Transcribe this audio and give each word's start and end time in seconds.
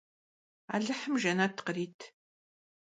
Alıhım 0.75 1.15
jjenet 1.21 1.57
khırit. 1.65 1.99